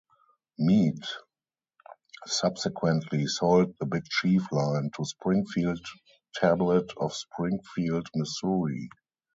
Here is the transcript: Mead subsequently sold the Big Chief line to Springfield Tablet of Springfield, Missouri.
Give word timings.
Mead 0.57 1.03
subsequently 2.25 3.27
sold 3.27 3.75
the 3.79 3.85
Big 3.85 4.03
Chief 4.05 4.51
line 4.51 4.89
to 4.95 5.05
Springfield 5.05 5.85
Tablet 6.33 6.91
of 6.97 7.13
Springfield, 7.13 8.07
Missouri. 8.15 8.89